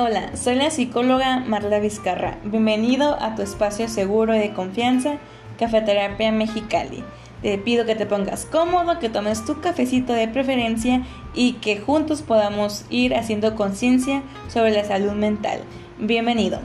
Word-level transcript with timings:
Hola, 0.00 0.36
soy 0.36 0.54
la 0.54 0.70
psicóloga 0.70 1.40
Marla 1.40 1.80
Vizcarra. 1.80 2.38
Bienvenido 2.44 3.20
a 3.20 3.34
tu 3.34 3.42
espacio 3.42 3.88
seguro 3.88 4.32
y 4.32 4.38
de 4.38 4.52
confianza, 4.52 5.18
Cafeterapia 5.58 6.30
Mexicali. 6.30 7.02
Te 7.42 7.58
pido 7.58 7.84
que 7.84 7.96
te 7.96 8.06
pongas 8.06 8.46
cómodo, 8.46 9.00
que 9.00 9.08
tomes 9.08 9.44
tu 9.44 9.60
cafecito 9.60 10.12
de 10.12 10.28
preferencia 10.28 11.02
y 11.34 11.54
que 11.54 11.80
juntos 11.80 12.22
podamos 12.22 12.86
ir 12.90 13.16
haciendo 13.16 13.56
conciencia 13.56 14.22
sobre 14.46 14.70
la 14.70 14.84
salud 14.84 15.14
mental. 15.14 15.62
Bienvenido. 15.98 16.60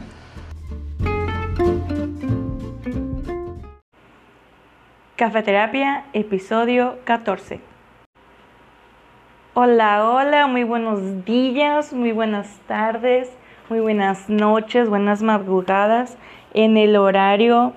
Cafeterapia, 5.16 6.06
episodio 6.14 7.00
14. 7.04 7.73
Hola, 9.56 10.10
hola, 10.10 10.48
muy 10.48 10.64
buenos 10.64 11.26
días, 11.26 11.94
muy 11.94 12.12
buenas 12.12 12.48
tardes, 12.66 13.32
muy 13.70 13.82
buenas 13.82 14.28
noches, 14.28 14.90
buenas 14.90 15.22
madrugadas 15.22 16.18
en 16.56 16.76
el 16.76 16.96
horario 16.96 17.74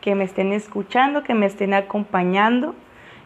que 0.00 0.14
me 0.14 0.24
estén 0.24 0.54
escuchando, 0.54 1.24
que 1.24 1.34
me 1.34 1.44
estén 1.44 1.74
acompañando, 1.74 2.74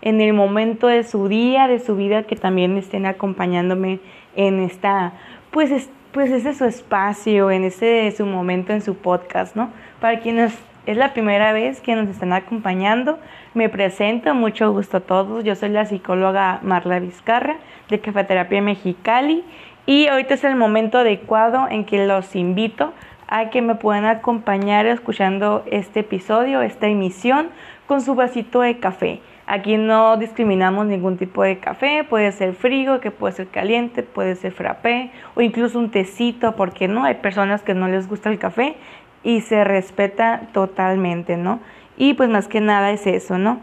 en 0.01 0.20
el 0.20 0.33
momento 0.33 0.88
de 0.88 1.05
su 1.05 1.29
día, 1.29 1.69
de 1.69 1.79
su 1.79 1.95
vida, 1.95 2.24
que 2.24 2.34
también 2.34 2.77
estén 2.77 3.07
acompañándome 3.07 4.01
en 4.34 4.59
esta, 4.59 5.12
pues, 5.52 5.71
es, 5.71 5.88
pues 6.10 6.32
ese 6.32 6.51
es 6.51 6.59
su 6.59 6.65
espacio, 6.65 7.52
en 7.52 7.62
ese 7.62 8.12
su 8.16 8.27
momento, 8.27 8.73
en 8.73 8.82
su 8.82 8.96
podcast, 8.96 9.55
¿no? 9.55 9.71
Para 10.01 10.19
quienes 10.19 10.59
es 10.87 10.96
la 10.96 11.12
primera 11.12 11.52
vez 11.52 11.80
que 11.80 11.95
nos 11.95 12.09
están 12.09 12.32
acompañando, 12.32 13.21
me 13.55 13.69
presento, 13.69 14.34
mucho 14.34 14.73
gusto 14.73 14.98
a 14.98 15.01
todos. 15.01 15.45
Yo 15.45 15.55
soy 15.55 15.69
la 15.69 15.84
psicóloga 15.84 16.60
Marla 16.62 16.98
Vizcarra 16.98 17.56
de 17.88 18.01
Cafeterapia 18.01 18.62
Mexicali 18.62 19.45
y 19.84 20.06
ahorita 20.06 20.34
es 20.34 20.45
el 20.45 20.56
momento 20.56 20.98
adecuado 20.98 21.66
en 21.69 21.84
que 21.84 22.07
los 22.07 22.34
invito 22.34 22.93
a 23.29 23.51
que 23.51 23.63
me 23.63 23.74
puedan 23.74 24.07
acompañar 24.07 24.87
escuchando 24.87 25.65
este 25.71 26.01
episodio, 26.01 26.63
esta 26.63 26.87
emisión, 26.87 27.49
con 27.87 28.01
su 28.01 28.15
vasito 28.15 28.60
de 28.60 28.79
café. 28.79 29.21
Aquí 29.46 29.76
no 29.76 30.16
discriminamos 30.16 30.87
ningún 30.87 31.19
tipo 31.19 31.43
de 31.43 31.59
café, 31.59 32.04
puede 32.09 32.32
ser 32.32 32.54
frío, 32.54 33.01
que 33.01 33.10
puede 33.10 33.35
ser 33.35 33.48
caliente, 33.48 34.02
puede 34.02 34.37
ser 34.37 34.52
frappé 34.52 35.10
o 35.35 35.41
incluso 35.43 35.79
un 35.79 35.91
tecito, 35.91 36.57
porque 36.57 36.88
no 36.88 37.04
hay 37.04 37.15
personas 37.15 37.63
que 37.63 37.74
no 37.74 37.88
les 37.88 38.09
gusta 38.09 38.30
el 38.30 38.38
café 38.38 38.76
y 39.24 39.41
se 39.43 39.65
respeta 39.65 40.43
totalmente, 40.52 41.37
¿no? 41.37 41.60
Y 41.96 42.15
pues 42.15 42.29
más 42.29 42.48
que 42.48 42.60
nada 42.60 42.90
es 42.90 43.07
eso, 43.07 43.38
¿no? 43.38 43.60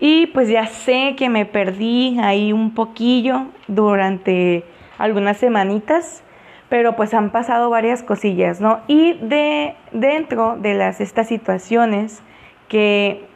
Y 0.00 0.26
pues 0.28 0.48
ya 0.48 0.66
sé 0.66 1.14
que 1.16 1.28
me 1.28 1.44
perdí 1.44 2.18
ahí 2.20 2.52
un 2.52 2.74
poquillo 2.74 3.46
durante 3.66 4.64
algunas 4.96 5.38
semanitas, 5.38 6.22
pero 6.68 6.94
pues 6.96 7.14
han 7.14 7.30
pasado 7.30 7.70
varias 7.70 8.02
cosillas, 8.02 8.60
¿no? 8.60 8.80
Y 8.86 9.14
de 9.14 9.74
dentro 9.92 10.56
de 10.56 10.74
las 10.74 11.00
estas 11.00 11.28
situaciones 11.28 12.22
que 12.68 13.26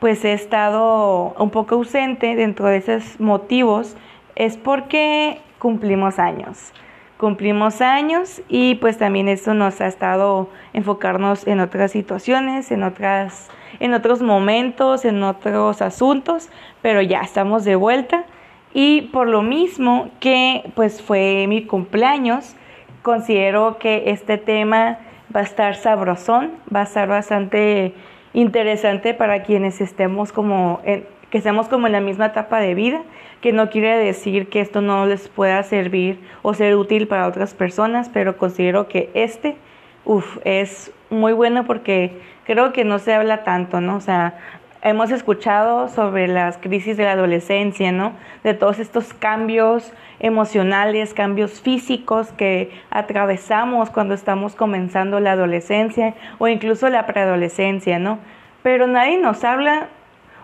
pues 0.00 0.24
he 0.24 0.32
estado 0.32 1.34
un 1.38 1.50
poco 1.50 1.76
ausente 1.76 2.36
dentro 2.36 2.66
de 2.66 2.78
esos 2.78 3.18
motivos 3.18 3.96
es 4.34 4.56
porque 4.56 5.40
cumplimos 5.58 6.18
años 6.18 6.72
cumplimos 7.18 7.80
años 7.80 8.42
y 8.48 8.76
pues 8.76 8.98
también 8.98 9.28
eso 9.28 9.54
nos 9.54 9.80
ha 9.80 9.86
estado 9.86 10.48
enfocarnos 10.72 11.46
en 11.46 11.60
otras 11.60 11.92
situaciones, 11.92 12.70
en 12.70 12.82
otras 12.82 13.48
en 13.80 13.94
otros 13.94 14.22
momentos, 14.22 15.04
en 15.04 15.22
otros 15.22 15.82
asuntos, 15.82 16.48
pero 16.82 17.02
ya 17.02 17.20
estamos 17.20 17.64
de 17.64 17.76
vuelta. 17.76 18.24
Y 18.72 19.02
por 19.12 19.28
lo 19.28 19.42
mismo 19.42 20.10
que 20.20 20.70
pues 20.74 21.02
fue 21.02 21.46
mi 21.48 21.64
cumpleaños, 21.64 22.56
considero 23.02 23.78
que 23.78 24.10
este 24.10 24.38
tema 24.38 24.98
va 25.34 25.40
a 25.40 25.44
estar 25.44 25.76
sabrosón, 25.76 26.52
va 26.74 26.80
a 26.80 26.84
estar 26.84 27.08
bastante 27.08 27.94
interesante 28.32 29.14
para 29.14 29.42
quienes 29.42 29.80
estemos 29.80 30.32
como 30.32 30.80
en, 30.84 31.06
que 31.30 31.38
estemos 31.38 31.68
como 31.68 31.86
en 31.86 31.92
la 31.92 32.00
misma 32.00 32.26
etapa 32.26 32.60
de 32.60 32.74
vida, 32.74 33.02
que 33.40 33.52
no 33.52 33.70
quiere 33.70 33.96
decir 33.98 34.48
que 34.48 34.60
esto 34.60 34.80
no 34.80 35.06
les 35.06 35.28
pueda 35.28 35.62
servir 35.62 36.18
o 36.42 36.54
ser 36.54 36.76
útil 36.76 37.08
para 37.08 37.26
otras 37.26 37.54
personas, 37.54 38.10
pero 38.12 38.36
considero 38.36 38.88
que 38.88 39.10
este, 39.14 39.56
uff, 40.04 40.38
es 40.44 40.92
muy 41.10 41.32
bueno 41.32 41.64
porque 41.64 42.20
creo 42.44 42.72
que 42.72 42.84
no 42.84 42.98
se 42.98 43.14
habla 43.14 43.44
tanto, 43.44 43.80
¿no? 43.80 43.96
O 43.96 44.00
sea, 44.00 44.34
hemos 44.82 45.10
escuchado 45.10 45.88
sobre 45.88 46.28
las 46.28 46.58
crisis 46.58 46.96
de 46.96 47.04
la 47.04 47.12
adolescencia, 47.12 47.92
¿no? 47.92 48.12
De 48.44 48.54
todos 48.54 48.78
estos 48.78 49.12
cambios 49.12 49.92
emocionales, 50.20 51.12
cambios 51.12 51.60
físicos 51.60 52.32
que 52.32 52.70
atravesamos 52.90 53.90
cuando 53.90 54.14
estamos 54.14 54.54
comenzando 54.54 55.20
la 55.20 55.32
adolescencia 55.32 56.14
o 56.38 56.48
incluso 56.48 56.88
la 56.88 57.06
preadolescencia, 57.06 57.98
¿no? 57.98 58.18
Pero 58.62 58.86
nadie 58.86 59.18
nos 59.18 59.44
habla 59.44 59.88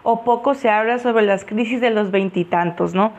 o 0.02 0.22
poco 0.22 0.54
se 0.54 0.68
habla 0.68 0.98
sobre 0.98 1.24
las 1.24 1.44
crisis 1.44 1.80
de 1.80 1.90
los 1.90 2.10
veintitantos, 2.10 2.94
¿no? 2.94 3.12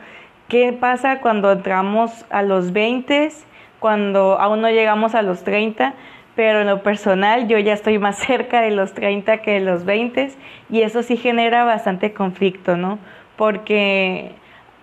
¿Qué 0.48 0.72
pasa 0.72 1.20
cuando 1.20 1.52
entramos 1.52 2.26
a 2.30 2.42
los 2.42 2.72
veintes, 2.72 3.46
cuando 3.80 4.38
aún 4.38 4.60
no 4.60 4.68
llegamos 4.68 5.14
a 5.14 5.22
los 5.22 5.42
treinta? 5.42 5.94
Pero 6.36 6.60
en 6.60 6.66
lo 6.66 6.82
personal 6.82 7.48
yo 7.48 7.58
ya 7.58 7.72
estoy 7.72 7.98
más 7.98 8.18
cerca 8.26 8.60
de 8.60 8.70
los 8.70 8.92
treinta 8.92 9.38
que 9.38 9.52
de 9.52 9.60
los 9.60 9.84
veintes 9.84 10.36
y 10.68 10.82
eso 10.82 11.02
sí 11.02 11.16
genera 11.16 11.64
bastante 11.64 12.12
conflicto, 12.12 12.76
¿no? 12.76 12.98
Porque 13.36 14.32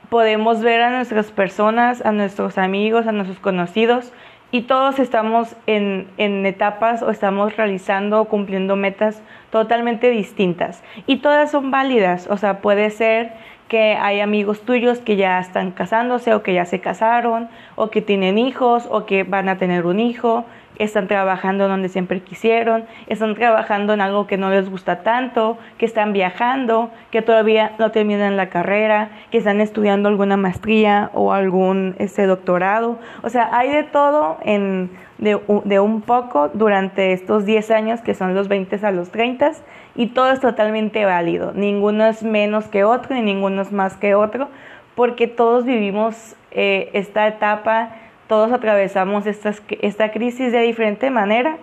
podemos 0.09 0.61
ver 0.61 0.81
a 0.81 0.89
nuestras 0.89 1.31
personas, 1.31 2.03
a 2.05 2.11
nuestros 2.11 2.57
amigos, 2.57 3.07
a 3.07 3.11
nuestros 3.11 3.39
conocidos 3.39 4.11
y 4.51 4.63
todos 4.63 4.99
estamos 4.99 5.55
en, 5.65 6.07
en, 6.17 6.45
etapas 6.45 7.01
o 7.01 7.09
estamos 7.09 7.55
realizando 7.55 8.21
o 8.21 8.25
cumpliendo 8.25 8.75
metas 8.75 9.21
totalmente 9.49 10.09
distintas. 10.09 10.83
Y 11.07 11.17
todas 11.17 11.51
son 11.51 11.71
válidas, 11.71 12.27
o 12.29 12.37
sea, 12.37 12.59
puede 12.59 12.89
ser 12.89 13.31
que 13.69 13.93
hay 13.93 14.19
amigos 14.19 14.63
tuyos 14.63 14.99
que 14.99 15.15
ya 15.15 15.39
están 15.39 15.71
casándose 15.71 16.33
o 16.33 16.43
que 16.43 16.53
ya 16.53 16.65
se 16.65 16.81
casaron 16.81 17.47
o 17.75 17.89
que 17.89 18.01
tienen 18.01 18.37
hijos 18.37 18.85
o 18.91 19.05
que 19.05 19.23
van 19.23 19.47
a 19.47 19.57
tener 19.57 19.85
un 19.85 20.01
hijo 20.01 20.43
están 20.83 21.07
trabajando 21.07 21.67
donde 21.67 21.89
siempre 21.89 22.21
quisieron, 22.21 22.85
están 23.07 23.35
trabajando 23.35 23.93
en 23.93 24.01
algo 24.01 24.27
que 24.27 24.37
no 24.37 24.49
les 24.49 24.69
gusta 24.69 25.03
tanto, 25.03 25.57
que 25.77 25.85
están 25.85 26.13
viajando, 26.13 26.91
que 27.11 27.21
todavía 27.21 27.73
no 27.79 27.91
terminan 27.91 28.37
la 28.37 28.49
carrera, 28.49 29.09
que 29.31 29.37
están 29.37 29.61
estudiando 29.61 30.09
alguna 30.09 30.37
maestría 30.37 31.09
o 31.13 31.33
algún 31.33 31.95
este, 31.99 32.25
doctorado. 32.25 32.99
O 33.23 33.29
sea, 33.29 33.49
hay 33.51 33.69
de 33.69 33.83
todo 33.83 34.37
en, 34.43 34.89
de, 35.17 35.79
un 35.79 36.01
poco 36.01 36.49
durante 36.53 37.13
estos 37.13 37.45
10 37.45 37.71
años 37.71 38.01
que 38.01 38.15
son 38.15 38.33
los 38.33 38.47
20 38.47 38.85
a 38.85 38.91
los 38.91 39.11
30 39.11 39.51
y 39.95 40.07
todo 40.07 40.31
es 40.31 40.39
totalmente 40.39 41.05
válido. 41.05 41.53
Ninguno 41.53 42.05
es 42.07 42.23
menos 42.23 42.65
que 42.67 42.83
otro 42.83 43.15
ni 43.15 43.21
ninguno 43.21 43.61
es 43.61 43.71
más 43.71 43.97
que 43.97 44.15
otro 44.15 44.49
porque 44.95 45.27
todos 45.27 45.65
vivimos 45.65 46.35
eh, 46.51 46.89
esta 46.93 47.27
etapa 47.27 47.89
todos 48.31 48.53
atravesamos 48.53 49.25
esta 49.25 50.11
crisis 50.13 50.53
de 50.53 50.61
diferente 50.61 51.11
manera, 51.11 51.57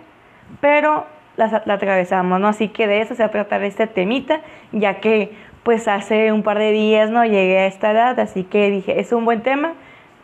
pero 0.60 1.06
la, 1.38 1.62
la, 1.64 1.72
atravesamos, 1.72 2.38
¿no? 2.40 2.48
Así 2.48 2.68
que 2.68 2.86
de 2.86 3.00
eso 3.00 3.14
se 3.14 3.22
va 3.22 3.28
a 3.28 3.30
tratar 3.30 3.64
este 3.64 3.86
temita, 3.86 4.42
ya 4.72 5.00
que 5.00 5.32
pues 5.62 5.88
hace 5.88 6.30
un 6.30 6.42
par 6.42 6.58
de 6.58 6.70
días, 6.72 7.08
¿no? 7.08 7.24
Llegué 7.24 7.60
a 7.60 7.66
esta 7.68 7.92
edad, 7.92 8.20
así 8.20 8.44
que 8.44 8.70
dije, 8.70 9.00
es 9.00 9.12
un 9.12 9.24
buen 9.24 9.42
tema, 9.42 9.72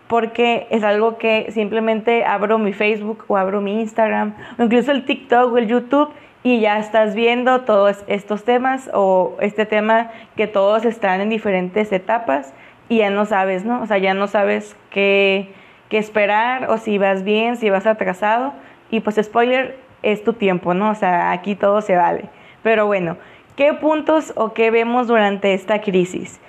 porque 0.06 0.66
es 0.68 0.84
algo 0.84 1.16
que 1.16 1.50
simplemente 1.50 2.26
abro 2.26 2.58
mi 2.58 2.74
Facebook 2.74 3.24
o 3.28 3.38
abro 3.38 3.62
mi 3.62 3.80
Instagram, 3.80 4.34
o 4.58 4.64
incluso 4.64 4.92
el 4.92 5.06
TikTok 5.06 5.50
o 5.50 5.56
el 5.56 5.66
YouTube, 5.66 6.10
y 6.42 6.60
ya 6.60 6.78
estás 6.78 7.14
viendo 7.14 7.62
todos 7.62 8.04
estos 8.06 8.44
temas 8.44 8.90
o 8.92 9.34
este 9.40 9.64
tema 9.64 10.10
que 10.36 10.46
todos 10.46 10.84
están 10.84 11.22
en 11.22 11.30
diferentes 11.30 11.90
etapas 11.90 12.52
y 12.90 12.98
ya 12.98 13.08
no 13.08 13.24
sabes, 13.24 13.64
¿no? 13.64 13.80
O 13.80 13.86
sea, 13.86 13.96
ya 13.96 14.12
no 14.12 14.26
sabes 14.26 14.76
qué 14.90 15.63
esperar 15.98 16.70
o 16.70 16.78
si 16.78 16.98
vas 16.98 17.24
bien, 17.24 17.56
si 17.56 17.70
vas 17.70 17.86
atrasado. 17.86 18.52
Y 18.90 19.00
pues 19.00 19.16
spoiler, 19.22 19.78
es 20.02 20.22
tu 20.22 20.34
tiempo, 20.34 20.74
¿no? 20.74 20.90
O 20.90 20.94
sea, 20.94 21.30
aquí 21.32 21.54
todo 21.54 21.80
se 21.80 21.96
vale. 21.96 22.24
Pero 22.62 22.86
bueno, 22.86 23.16
¿qué 23.56 23.72
puntos 23.74 24.32
o 24.36 24.52
qué 24.52 24.70
vemos 24.70 25.08
durante 25.08 25.54
esta 25.54 25.80
crisis? 25.80 26.40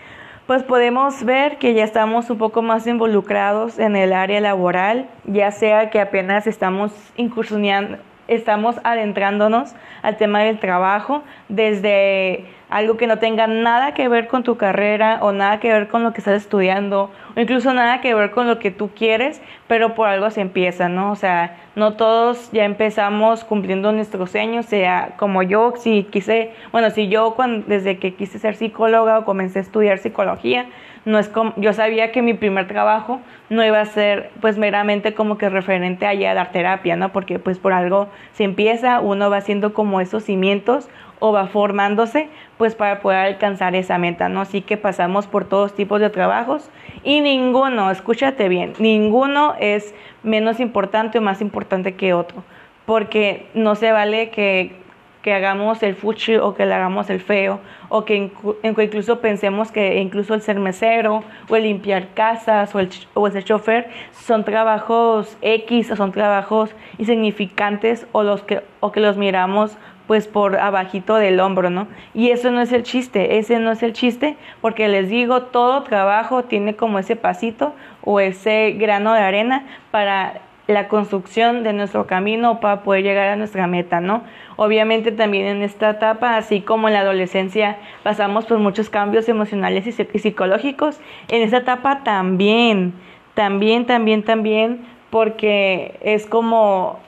Pues 0.48 0.62
podemos 0.62 1.24
ver 1.24 1.58
que 1.58 1.74
ya 1.74 1.84
estamos 1.84 2.30
un 2.30 2.38
poco 2.38 2.62
más 2.62 2.86
involucrados 2.86 3.80
en 3.80 3.96
el 3.96 4.14
área 4.14 4.40
laboral, 4.40 5.08
ya 5.26 5.50
sea 5.50 5.90
que 5.90 6.00
apenas 6.00 6.46
estamos 6.46 6.92
incursionando, 7.18 7.98
estamos 8.28 8.76
adentrándonos 8.84 9.76
al 10.02 10.18
tema 10.18 10.42
del 10.42 10.60
trabajo 10.60 11.24
desde 11.50 12.46
algo 12.70 12.98
que 12.98 13.08
no 13.08 13.20
tenga 13.20 13.48
nada 13.48 13.94
que 13.94 14.08
ver 14.08 14.28
con 14.28 14.44
tu 14.44 14.58
carrera 14.58 15.20
o 15.22 15.32
nada 15.32 15.60
que 15.60 15.72
ver 15.72 15.88
con 15.88 16.04
lo 16.04 16.14
que 16.14 16.20
estás 16.20 16.36
estudiando 16.36 17.12
o 17.36 17.40
incluso 17.40 17.74
nada 17.74 18.02
que 18.02 18.14
ver 18.14 18.32
con 18.32 18.48
lo 18.48 18.60
que 18.60 18.72
tú 18.72 18.90
quieres, 18.96 19.42
pero 19.68 19.94
por 19.94 20.08
algo 20.08 20.30
se 20.30 20.42
empieza, 20.42 20.90
¿no? 20.90 21.12
O 21.12 21.16
sea, 21.16 21.58
no 21.76 21.94
todos 21.94 22.52
ya 22.52 22.66
empezamos 22.66 23.44
cumpliendo 23.44 23.92
nuestros 23.92 24.32
sueños, 24.32 24.66
sea 24.66 25.14
como 25.18 25.44
yo, 25.44 25.74
si 25.78 26.04
quise, 26.04 26.54
bueno, 26.72 26.90
si 26.90 27.08
yo 27.08 27.36
cuando, 27.36 27.68
desde 27.68 28.00
que 28.00 28.16
quise 28.16 28.40
ser 28.40 28.56
psicóloga 28.56 29.20
o 29.20 29.26
comencé 29.26 29.60
a 29.60 29.62
estudiar 29.62 30.00
psicología, 30.00 30.66
no 31.06 31.20
es 31.20 31.30
como, 31.30 31.54
yo 31.56 31.72
sabía 31.74 32.12
que 32.12 32.22
mi 32.22 32.34
primer 32.34 32.68
trabajo 32.68 33.22
no 33.50 33.64
iba 33.64 33.80
a 33.80 33.86
ser 33.86 34.32
pues 34.42 34.58
meramente 34.58 35.14
como 35.14 35.38
que 35.38 35.50
referente 35.50 36.08
a 36.08 36.34
dar 36.34 36.52
terapia, 36.52 36.96
¿no? 36.96 37.12
Porque 37.12 37.38
pues 37.38 37.60
por 37.60 37.74
algo 37.74 38.10
se 38.34 38.44
empieza, 38.44 39.00
uno 39.00 39.30
va 39.30 39.38
haciendo 39.38 39.74
como 39.74 40.02
esos 40.02 40.24
cimientos 40.24 40.90
o 41.20 41.32
va 41.32 41.48
formándose 41.48 42.28
pues 42.58 42.76
para 42.76 43.00
poder 43.02 43.20
alcanzar 43.20 43.76
esa 43.76 43.98
meta, 43.98 44.30
¿no? 44.30 44.42
Así 44.42 44.62
que 44.62 44.78
pasamos 44.78 45.28
por 45.28 45.46
todos 45.46 45.76
tipos 45.76 46.02
de 46.02 46.10
trabajos 46.10 46.70
y 47.04 47.22
ninguno, 47.22 47.92
escúchate 47.92 48.50
bien, 48.50 48.74
ninguno 48.80 49.56
es 49.60 49.94
menos 50.24 50.60
importante 50.60 51.20
o 51.20 51.22
más 51.22 51.40
importante 51.40 51.94
que 51.94 52.14
otro, 52.14 52.44
porque 52.86 53.48
no 53.54 53.76
se 53.76 53.92
vale 53.92 54.32
que 54.32 54.85
que 55.26 55.34
hagamos 55.34 55.82
el 55.82 55.96
fuchi 55.96 56.36
o 56.36 56.54
que 56.54 56.68
le 56.68 56.76
hagamos 56.76 57.10
el 57.10 57.20
feo 57.20 57.60
o 57.90 58.06
que 58.06 58.30
incluso 58.62 59.22
pensemos 59.22 59.72
que 59.72 60.00
incluso 60.00 60.36
el 60.36 60.42
ser 60.44 60.60
mesero 60.60 61.24
o 61.50 61.56
el 61.56 61.64
limpiar 61.64 62.10
casas 62.14 62.76
o 62.76 62.80
el, 62.80 62.90
o 63.16 63.26
el 63.26 63.34
ser 63.34 63.44
chofer 63.44 63.90
son 64.12 64.46
trabajos 64.46 65.36
X 65.42 65.90
o 65.90 65.96
son 65.96 66.12
trabajos 66.12 66.76
insignificantes 67.00 68.06
o 68.12 68.22
los 68.22 68.44
que 68.44 68.62
o 68.82 68.92
que 68.92 69.00
los 69.00 69.18
miramos 69.18 69.76
pues 70.06 70.28
por 70.28 70.58
abajito 70.58 71.16
del 71.16 71.40
hombro, 71.40 71.72
¿no? 71.72 71.88
Y 72.14 72.30
eso 72.30 72.52
no 72.52 72.62
es 72.62 72.72
el 72.72 72.84
chiste, 72.84 73.40
ese 73.40 73.58
no 73.58 73.72
es 73.72 73.82
el 73.82 73.94
chiste, 73.94 74.38
porque 74.62 74.88
les 74.88 75.10
digo, 75.10 75.42
todo 75.42 75.82
trabajo 75.82 76.44
tiene 76.44 76.76
como 76.76 77.00
ese 77.00 77.16
pasito 77.16 77.74
o 78.04 78.20
ese 78.20 78.76
grano 78.78 79.14
de 79.14 79.22
arena 79.22 79.66
para 79.90 80.42
la 80.68 80.88
construcción 80.88 81.64
de 81.64 81.74
nuestro 81.74 82.08
camino 82.08 82.60
para 82.60 82.82
poder 82.82 83.04
llegar 83.04 83.28
a 83.28 83.36
nuestra 83.36 83.68
meta, 83.68 84.00
¿no? 84.00 84.24
Obviamente 84.56 85.12
también 85.12 85.46
en 85.46 85.62
esta 85.62 85.92
etapa, 85.92 86.38
así 86.38 86.62
como 86.62 86.88
en 86.88 86.96
la 86.96 87.02
adolescencia, 87.02 87.78
pasamos 88.04 88.46
por 88.46 88.58
muchos 88.58 88.90
cambios 88.90 89.30
emocionales 89.30 89.86
y 89.86 90.20
psicológicos. 90.20 91.00
En 91.28 91.44
esta 91.44 91.58
etapa 91.58 92.04
también, 92.04 92.94
también, 93.36 93.86
también, 93.86 94.24
también, 94.24 94.86
porque 95.12 96.00
es 96.02 96.26
como, 96.26 97.00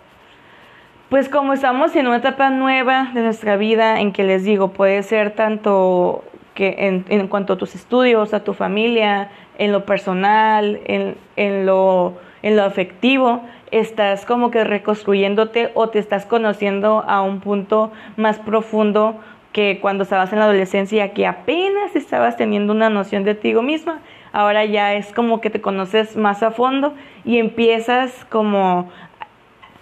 pues 1.09 1.27
como 1.27 1.53
estamos 1.53 1.95
en 1.95 2.07
una 2.07 2.17
etapa 2.17 2.51
nueva 2.51 3.09
de 3.13 3.21
nuestra 3.21 3.57
vida, 3.57 4.01
en 4.01 4.11
que 4.11 4.23
les 4.23 4.43
digo, 4.43 4.69
puede 4.69 5.01
ser 5.01 5.31
tanto 5.31 6.23
que 6.53 6.75
en, 6.79 7.05
en 7.09 7.27
cuanto 7.27 7.53
a 7.53 7.57
tus 7.57 7.75
estudios, 7.75 8.33
a 8.33 8.43
tu 8.43 8.53
familia, 8.53 9.29
en 9.57 9.71
lo 9.71 9.85
personal, 9.85 10.79
en, 10.85 11.15
en 11.35 11.65
lo 11.65 12.26
en 12.47 12.55
lo 12.55 12.63
afectivo, 12.63 13.41
estás 13.71 14.25
como 14.25 14.51
que 14.51 14.63
reconstruyéndote 14.63 15.71
o 15.73 15.89
te 15.89 15.99
estás 15.99 16.25
conociendo 16.25 17.03
a 17.05 17.21
un 17.21 17.41
punto 17.41 17.91
más 18.15 18.39
profundo 18.39 19.19
que 19.51 19.79
cuando 19.81 20.03
estabas 20.03 20.31
en 20.31 20.39
la 20.39 20.45
adolescencia, 20.45 21.13
que 21.13 21.27
apenas 21.27 21.93
estabas 21.97 22.37
teniendo 22.37 22.71
una 22.71 22.89
noción 22.89 23.25
de 23.25 23.35
ti 23.35 23.53
misma. 23.53 23.99
Ahora 24.31 24.63
ya 24.63 24.93
es 24.93 25.11
como 25.11 25.41
que 25.41 25.49
te 25.49 25.59
conoces 25.59 26.15
más 26.15 26.41
a 26.41 26.51
fondo 26.51 26.93
y 27.25 27.37
empiezas 27.37 28.25
como 28.29 28.89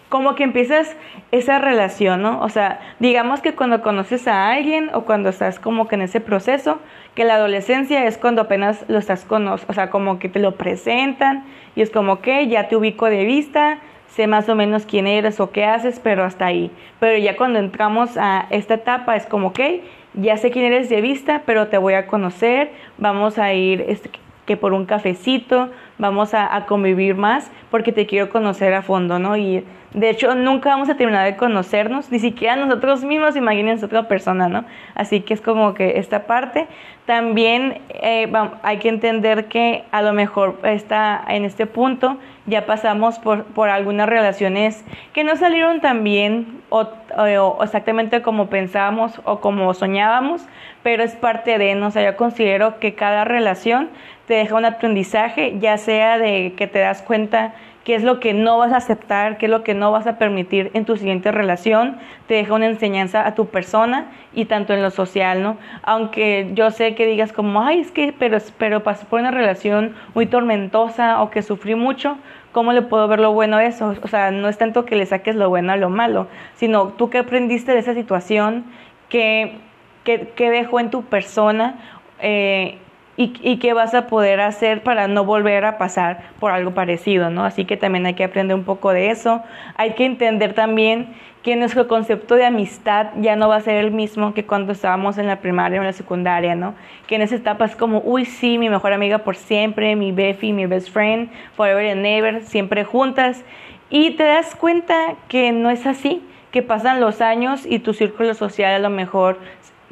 como 0.10 0.36
que 0.36 0.44
empiezas 0.44 0.96
esa 1.32 1.60
relación, 1.60 2.22
¿no? 2.22 2.42
O 2.42 2.50
sea, 2.50 2.80
digamos 3.00 3.42
que 3.42 3.54
cuando 3.54 3.82
conoces 3.82 4.28
a 4.28 4.50
alguien 4.50 4.90
o 4.94 5.02
cuando 5.02 5.30
estás 5.30 5.60
como 5.60 5.88
que 5.88 5.96
en 5.96 6.04
ese 6.04 6.22
proceso, 6.22 6.80
que 7.16 7.26
la 7.26 7.36
adolescencia 7.36 8.06
es 8.06 8.18
cuando 8.18 8.44
apenas 8.44 8.86
lo 8.88 8.98
estás 8.98 9.26
conociendo, 9.26 9.66
o 9.70 9.74
sea, 9.74 9.90
como 9.90 10.18
que 10.18 10.30
te 10.30 10.40
lo 10.40 10.56
presentan 10.56 11.44
y 11.75 11.81
es 11.81 11.89
como 11.89 12.22
que 12.22 12.48
ya 12.48 12.68
te 12.68 12.75
ubico 12.75 13.06
de 13.06 13.25
vista, 13.25 13.80
sé 14.07 14.27
más 14.27 14.48
o 14.50 14.56
menos 14.56 14.86
quién 14.86 15.07
eres 15.07 15.39
o 15.39 15.51
qué 15.51 15.66
haces, 15.66 16.00
pero 16.00 16.24
hasta 16.24 16.45
ahí. 16.45 16.72
Pero 17.00 17.18
ya 17.18 17.36
cuando 17.36 17.60
entramos 17.60 18.18
a 18.18 18.48
esta 18.50 18.75
etapa 18.75 19.16
es 19.16 19.25
como 19.25 19.54
que 19.54 19.83
ya 20.13 20.38
sé 20.38 20.51
quién 20.51 20.66
eres 20.66 20.89
de 20.89 21.01
vista, 21.01 21.44
pero 21.45 21.68
te 21.68 21.77
voy 21.77 21.94
a 21.94 22.07
conocer, 22.07 22.72
vamos 22.98 23.38
a 23.38 23.54
ir 23.54 23.83
este, 23.88 24.10
que 24.45 24.57
por 24.57 24.74
un 24.74 24.86
cafecito, 24.86 25.69
vamos 25.98 26.33
a, 26.33 26.56
a, 26.56 26.66
convivir 26.66 27.16
más 27.16 27.51
porque 27.72 27.92
te 27.92 28.06
quiero 28.06 28.30
conocer 28.30 28.74
a 28.74 28.81
fondo, 28.81 29.19
¿no? 29.19 29.36
Y 29.36 29.66
de 29.95 30.09
hecho 30.09 30.36
nunca 30.36 30.69
vamos 30.69 30.89
a 30.89 30.95
terminar 30.95 31.25
de 31.25 31.36
conocernos, 31.36 32.12
ni 32.12 32.19
siquiera 32.19 32.56
nosotros 32.56 33.03
mismos, 33.03 33.36
imagínense 33.36 33.86
otra 33.86 34.07
persona, 34.07 34.47
¿no? 34.50 34.65
Así 34.94 35.21
que 35.21 35.33
es 35.33 35.42
como 35.42 35.74
que 35.74 35.97
esta 36.00 36.27
parte. 36.27 36.68
También 37.06 37.81
eh, 37.89 38.31
hay 38.63 38.77
que 38.77 38.89
entender 38.89 39.45
que 39.45 39.83
a 39.92 40.01
lo 40.01 40.13
mejor 40.13 40.59
está 40.63 41.24
en 41.27 41.45
este 41.45 41.65
punto 41.65 42.18
ya 42.47 42.65
pasamos 42.65 43.18
por, 43.19 43.45
por 43.45 43.69
algunas 43.69 44.07
relaciones 44.07 44.83
que 45.13 45.24
no 45.24 45.36
salieron 45.36 45.81
tan 45.81 46.03
bien 46.03 46.62
o, 46.69 46.88
o, 47.18 47.63
exactamente 47.63 48.21
como 48.21 48.47
pensábamos 48.47 49.19
o 49.24 49.39
como 49.39 49.74
soñábamos, 49.74 50.45
pero 50.83 51.03
es 51.03 51.15
parte 51.15 51.57
de, 51.57 51.74
¿no? 51.75 51.88
O 51.88 51.92
sea, 51.92 52.03
yo 52.03 52.15
considero 52.18 52.80
que 52.80 52.94
cada 52.94 53.25
relación 53.25 53.89
te 54.27 54.36
deja 54.36 54.56
un 54.56 54.65
aprendizaje, 54.65 55.57
ya 55.59 55.77
sea 55.77 56.18
de 56.19 56.53
que 56.56 56.68
te 56.68 56.80
das 56.80 57.01
cuenta 57.01 57.53
qué 57.86 57.94
es 57.94 58.04
lo 58.04 58.20
que 58.20 58.34
no 58.34 58.58
vas 58.58 58.74
a 58.74 58.78
aceptar, 58.78 59.38
qué 59.38 59.46
es 59.46 59.50
lo 59.50 59.64
que 59.64 59.76
no 59.76 59.92
vas 59.92 60.08
a 60.08 60.18
permitir 60.18 60.72
en 60.74 60.86
tu 60.86 60.98
siguiente 60.98 61.32
relación, 61.32 61.98
te 62.28 62.34
deja 62.34 62.56
una 62.56 62.66
enseñanza 62.66 63.26
a 63.26 63.36
tu 63.36 63.46
persona 63.46 64.08
y 64.34 64.46
tanto 64.46 64.74
en 64.74 64.82
lo 64.82 64.90
social, 64.90 65.44
¿no? 65.44 65.58
Aunque 65.84 66.50
yo 66.56 66.72
sé 66.72 66.96
que 66.96 67.06
digas 67.06 67.32
como, 67.32 67.62
ay, 67.62 67.82
es 67.82 67.92
que, 67.92 68.12
pero, 68.18 68.40
pero 68.58 68.82
pasé 68.82 69.06
por 69.06 69.20
una 69.20 69.30
relación 69.30 69.96
muy 70.16 70.26
tormentosa 70.26 71.22
o 71.22 71.30
que 71.30 71.44
sufrí 71.44 71.76
mucho, 71.76 72.18
¿cómo 72.52 72.74
le 72.74 72.82
puedo 72.82 73.08
ver 73.08 73.20
lo 73.20 73.34
bueno 73.34 73.58
a 73.58 73.66
eso? 73.66 73.94
O 74.02 74.08
sea, 74.08 74.31
no 74.31 74.50
es 74.50 74.58
tanto 74.58 74.84
que 74.86 74.96
le 74.96 75.06
saques 75.06 75.36
lo 75.36 75.50
bueno 75.50 75.72
a 75.72 75.78
lo 75.78 75.92
malo, 75.92 76.28
sino 76.56 76.88
tú 76.88 77.12
que 77.12 77.20
aprendiste 77.20 77.72
de 77.72 77.80
esa 77.80 77.94
situación, 77.94 78.66
que, 79.10 79.60
que, 80.04 80.30
que 80.30 80.50
dejó 80.50 80.80
en 80.80 80.90
tu 80.90 81.04
persona, 81.04 81.76
eh, 82.20 82.80
y, 83.18 83.58
qué 83.58 83.74
vas 83.74 83.94
a 83.94 84.08
poder 84.08 84.42
hacer 84.42 84.84
para 84.84 85.08
no 85.08 85.24
volver 85.24 85.64
a 85.64 85.78
pasar 85.78 86.24
por 86.40 86.52
algo 86.52 86.72
parecido, 86.72 87.30
¿no? 87.30 87.46
Así 87.46 87.64
que 87.64 87.78
también 87.78 88.06
hay 88.06 88.14
que 88.14 88.26
aprender 88.26 88.56
un 88.56 88.66
poco 88.66 88.92
de 88.92 89.10
eso. 89.10 89.42
Hay 89.78 89.92
que 89.92 90.06
entender 90.06 90.54
también 90.54 91.16
que 91.42 91.56
nuestro 91.56 91.88
concepto 91.88 92.36
de 92.36 92.46
amistad 92.46 93.08
ya 93.22 93.38
no 93.38 93.48
va 93.48 93.56
a 93.56 93.62
ser 93.62 93.76
el 93.78 93.92
mismo 93.92 94.34
que 94.34 94.46
cuando 94.46 94.74
estábamos 94.74 95.18
en 95.18 95.28
la 95.28 95.40
primaria 95.40 95.80
o 95.80 95.84
en 95.84 95.88
la 95.88 95.94
secundaria, 95.94 96.56
¿no? 96.56 96.74
Que 97.08 97.16
en 97.16 97.22
esa 97.22 97.36
etapa 97.36 97.64
es 97.64 97.76
como, 97.78 98.02
uy, 98.04 98.26
sí, 98.26 98.58
mi 98.58 98.68
mejor 98.68 98.92
amiga 98.92 99.20
por 99.20 99.38
siempre, 99.38 99.96
mi 99.96 100.12
Befi, 100.12 100.52
mi 100.52 100.66
best 100.66 100.90
friend, 100.90 101.30
forever 101.56 101.90
and 101.90 102.06
ever, 102.06 102.44
siempre 102.44 102.84
juntas. 102.84 103.46
Y 103.90 104.12
te 104.12 104.24
das 104.24 104.56
cuenta 104.56 105.16
que 105.30 105.54
no 105.54 105.70
es 105.70 105.86
así, 105.86 106.22
que 106.52 106.64
pasan 106.64 107.00
los 107.00 107.22
años 107.22 107.66
y 107.66 107.80
tu 107.80 107.94
círculo 107.94 108.34
social 108.34 108.74
a 108.74 108.80
lo 108.80 108.90
mejor 108.90 109.38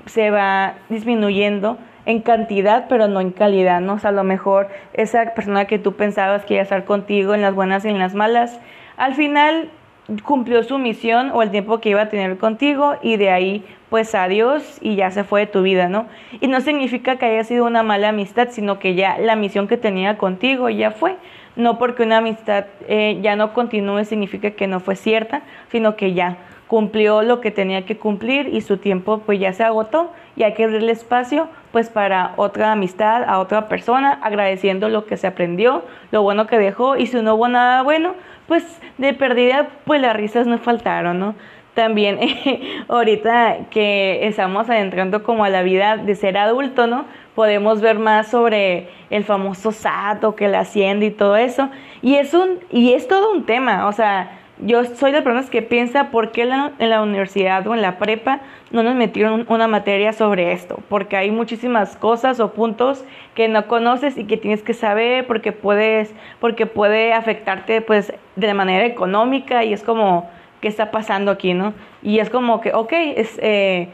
se 0.08 0.30
va 0.30 0.74
disminuyendo 0.90 1.78
en 2.06 2.22
cantidad, 2.22 2.86
pero 2.90 3.08
no 3.08 3.22
en 3.22 3.32
calidad, 3.32 3.82
¿no? 3.82 3.94
O 3.94 4.08
a 4.08 4.12
lo 4.12 4.24
mejor 4.24 4.68
esa 4.94 5.34
persona 5.34 5.66
que 5.66 5.80
tú 5.80 5.94
pensabas 5.94 6.46
que 6.46 6.56
iba 6.56 6.62
a 6.62 6.64
estar 6.64 6.86
contigo 6.86 7.34
en 7.34 7.42
las 7.42 7.56
buenas 7.56 7.86
y 7.86 7.90
en 7.90 8.00
las 8.00 8.14
malas, 8.14 8.60
al 8.98 9.16
final 9.16 9.70
cumplió 10.24 10.64
su 10.64 10.78
misión 10.78 11.32
o 11.34 11.42
el 11.42 11.52
tiempo 11.52 11.80
que 11.80 11.90
iba 11.90 12.02
a 12.02 12.10
tener 12.10 12.38
contigo 12.38 12.96
y 13.02 13.16
de 13.16 13.30
ahí 13.30 13.66
pues 13.90 14.16
adiós 14.16 14.80
y 14.82 14.96
ya 14.96 15.12
se 15.12 15.24
fue 15.24 15.42
de 15.42 15.48
tu 15.48 15.62
vida, 15.62 15.88
¿no? 15.88 16.08
Y 16.42 16.48
no 16.48 16.60
significa 16.62 17.18
que 17.18 17.26
haya 17.26 17.44
sido 17.44 17.66
una 17.66 17.84
mala 17.84 18.10
amistad, 18.10 18.50
sino 18.52 18.80
que 18.80 18.96
ya 18.96 19.18
la 19.20 19.36
misión 19.36 19.68
que 19.68 19.78
tenía 19.78 20.18
contigo 20.18 20.70
ya 20.70 20.92
fue. 20.92 21.16
No 21.56 21.78
porque 21.78 22.02
una 22.02 22.18
amistad 22.18 22.66
eh, 22.88 23.20
ya 23.22 23.36
no 23.36 23.54
continúe 23.54 24.04
significa 24.06 24.52
que 24.52 24.66
no 24.66 24.80
fue 24.80 24.96
cierta, 24.96 25.44
sino 25.72 25.96
que 25.96 26.14
ya 26.14 26.38
cumplió 26.68 27.22
lo 27.22 27.40
que 27.40 27.52
tenía 27.52 27.86
que 27.86 27.98
cumplir 27.98 28.48
y 28.48 28.62
su 28.62 28.78
tiempo 28.78 29.20
pues 29.20 29.40
ya 29.40 29.54
se 29.54 29.64
agotó 29.64 30.12
y 30.36 30.42
hay 30.42 30.56
que 30.56 30.64
abrirle 30.64 30.92
espacio 30.92 31.48
pues 31.74 31.90
para 31.90 32.34
otra 32.38 32.72
amistad 32.72 33.24
a 33.24 33.40
otra 33.40 33.68
persona 33.68 34.20
agradeciendo 34.22 34.90
lo 34.90 35.06
que 35.06 35.18
se 35.18 35.26
aprendió, 35.26 35.84
lo 36.12 36.22
bueno 36.22 36.46
que 36.46 36.60
dejó 36.60 36.96
y 36.96 37.08
si 37.08 37.20
no 37.22 37.34
hubo 37.34 37.48
nada 37.48 37.82
bueno 37.82 38.14
pues 38.48 38.64
de 39.00 39.14
perdida 39.14 39.70
pues 39.84 40.00
las 40.00 40.16
risas 40.16 40.46
no 40.46 40.60
faltaron, 40.60 41.20
¿no? 41.20 41.36
También 41.74 42.20
ahorita 42.88 43.70
que 43.72 44.28
estamos 44.28 44.70
adentrando 44.70 45.24
como 45.24 45.44
a 45.44 45.50
la 45.50 45.64
vida 45.64 45.98
de 45.98 46.14
ser 46.14 46.38
adulto, 46.38 46.86
¿no? 46.86 47.06
Podemos 47.34 47.82
ver 47.82 47.98
más 47.98 48.28
sobre 48.28 48.90
el 49.10 49.24
famoso 49.24 49.72
SAT 49.72 50.36
que 50.36 50.48
la 50.48 50.60
hacienda 50.60 51.06
y 51.06 51.12
todo 51.12 51.36
eso. 51.36 51.70
Y 52.04 52.16
es 52.16 52.36
un, 52.36 52.60
y 52.70 52.94
es 52.94 53.08
todo 53.08 53.32
un 53.32 53.48
tema, 53.48 53.88
o 53.88 53.92
sea, 53.94 54.43
yo 54.60 54.84
soy 54.86 55.12
de 55.12 55.22
personas 55.22 55.50
que 55.50 55.62
piensa 55.62 56.12
por 56.12 56.32
qué 56.32 56.44
en 56.44 56.90
la 56.90 57.02
universidad 57.02 57.66
o 57.68 57.74
en 57.74 57.82
la 57.82 57.98
prepa 57.98 58.42
no 58.72 58.84
nos 58.84 58.96
metieron 58.96 59.46
una 59.50 59.68
materia 59.68 60.14
sobre 60.14 60.52
esto, 60.52 60.80
porque 60.90 61.18
hay 61.18 61.32
muchísimas 61.32 61.98
cosas 61.98 62.40
o 62.40 62.54
puntos 62.54 63.04
que 63.36 63.48
no 63.48 63.68
conoces 63.68 64.18
y 64.18 64.26
que 64.26 64.38
tienes 64.38 64.62
que 64.62 64.74
saber 64.74 65.26
porque 65.26 65.52
puedes, 65.52 66.14
porque 66.40 66.66
puede 66.66 67.14
afectarte 67.14 67.82
pues 67.82 68.14
de 68.36 68.54
manera 68.54 68.86
económica 68.86 69.64
y 69.64 69.74
es 69.74 69.84
como 69.84 70.30
qué 70.62 70.68
está 70.68 70.92
pasando 70.92 71.32
aquí, 71.32 71.54
¿no? 71.54 71.74
Y 72.02 72.20
es 72.20 72.30
como 72.30 72.62
que, 72.62 72.74
ok, 72.74 72.94
es, 72.94 73.38
eh, 73.42 73.90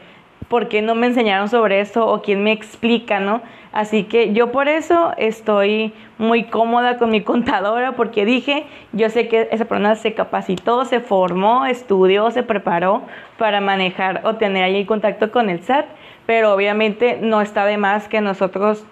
por 0.50 0.66
qué 0.66 0.82
no 0.82 0.96
me 0.96 1.06
enseñaron 1.06 1.48
sobre 1.48 1.80
eso 1.80 2.08
o 2.08 2.22
quién 2.22 2.42
me 2.42 2.50
explica, 2.50 3.20
¿no? 3.20 3.40
Así 3.70 4.02
que 4.02 4.32
yo 4.32 4.50
por 4.50 4.66
eso 4.66 5.12
estoy 5.16 5.94
muy 6.18 6.42
cómoda 6.42 6.98
con 6.98 7.10
mi 7.10 7.20
contadora 7.22 7.92
porque 7.92 8.24
dije, 8.24 8.66
yo 8.92 9.08
sé 9.10 9.28
que 9.28 9.48
esa 9.52 9.64
persona 9.66 9.94
se 9.94 10.12
capacitó, 10.12 10.84
se 10.86 10.98
formó, 10.98 11.66
estudió, 11.66 12.32
se 12.32 12.42
preparó 12.42 13.02
para 13.38 13.60
manejar 13.60 14.22
o 14.24 14.34
tener 14.34 14.64
ahí 14.64 14.84
contacto 14.86 15.30
con 15.30 15.50
el 15.50 15.62
SAT, 15.62 15.86
pero 16.26 16.52
obviamente 16.52 17.20
no 17.22 17.40
está 17.42 17.64
de 17.64 17.76
más 17.76 18.08
que 18.08 18.20
nosotros 18.20 18.84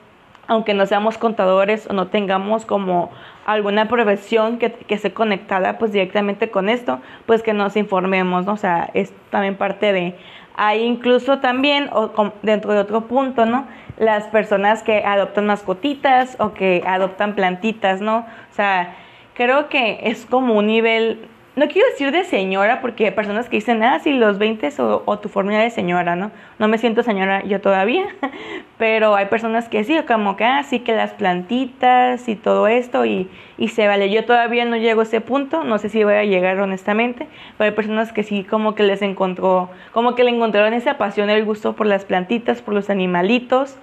aunque 0.48 0.72
no 0.72 0.86
seamos 0.86 1.18
contadores 1.18 1.86
o 1.90 1.92
no 1.92 2.06
tengamos 2.06 2.64
como 2.64 3.10
alguna 3.44 3.86
profesión 3.86 4.58
que, 4.58 4.72
que 4.72 4.94
esté 4.94 5.12
conectada 5.12 5.78
pues 5.78 5.92
directamente 5.92 6.50
con 6.50 6.70
esto, 6.70 7.00
pues 7.26 7.42
que 7.42 7.52
nos 7.52 7.76
informemos, 7.76 8.46
¿no? 8.46 8.54
O 8.54 8.56
sea, 8.56 8.90
es 8.94 9.12
también 9.30 9.56
parte 9.56 9.92
de... 9.92 10.14
Hay 10.60 10.82
incluso 10.82 11.38
también, 11.38 11.88
o, 11.92 12.10
dentro 12.42 12.72
de 12.72 12.80
otro 12.80 13.02
punto, 13.02 13.46
¿no? 13.46 13.68
Las 13.96 14.24
personas 14.24 14.82
que 14.82 15.04
adoptan 15.04 15.46
mascotitas 15.46 16.36
o 16.40 16.52
que 16.52 16.82
adoptan 16.84 17.36
plantitas, 17.36 18.00
¿no? 18.00 18.18
O 18.18 18.54
sea, 18.54 18.96
creo 19.34 19.68
que 19.68 20.00
es 20.02 20.26
como 20.26 20.54
un 20.54 20.66
nivel 20.66 21.28
no 21.58 21.68
quiero 21.68 21.88
decir 21.88 22.12
de 22.12 22.24
señora, 22.24 22.80
porque 22.80 23.06
hay 23.06 23.10
personas 23.10 23.48
que 23.48 23.56
dicen, 23.56 23.82
ah, 23.82 23.98
sí, 23.98 24.12
los 24.12 24.38
20 24.38 24.70
o, 24.78 25.18
tu 25.18 25.28
fórmula 25.28 25.58
de 25.58 25.70
señora, 25.70 26.14
¿no? 26.14 26.30
No 26.58 26.68
me 26.68 26.78
siento 26.78 27.02
señora 27.02 27.42
yo 27.44 27.60
todavía, 27.60 28.06
pero 28.78 29.16
hay 29.16 29.26
personas 29.26 29.68
que 29.68 29.82
sí, 29.84 29.98
como 30.06 30.36
que, 30.36 30.44
ah, 30.44 30.62
sí, 30.62 30.80
que 30.80 30.94
las 30.94 31.12
plantitas 31.12 32.28
y 32.28 32.36
todo 32.36 32.68
esto, 32.68 33.04
y, 33.04 33.28
y 33.58 33.68
se 33.68 33.86
vale. 33.88 34.10
Yo 34.10 34.24
todavía 34.24 34.64
no 34.64 34.76
llego 34.76 35.00
a 35.00 35.04
ese 35.04 35.20
punto, 35.20 35.64
no 35.64 35.78
sé 35.78 35.88
si 35.88 36.04
voy 36.04 36.14
a 36.14 36.24
llegar 36.24 36.60
honestamente, 36.60 37.26
pero 37.58 37.70
hay 37.70 37.74
personas 37.74 38.12
que 38.12 38.22
sí, 38.22 38.44
como 38.44 38.74
que 38.74 38.84
les 38.84 39.02
encontró, 39.02 39.68
como 39.92 40.14
que 40.14 40.24
le 40.24 40.30
encontraron 40.30 40.72
esa 40.74 40.96
pasión, 40.96 41.28
el 41.28 41.44
gusto 41.44 41.74
por 41.74 41.86
las 41.86 42.04
plantitas, 42.04 42.62
por 42.62 42.74
los 42.74 42.88
animalitos. 42.88 43.76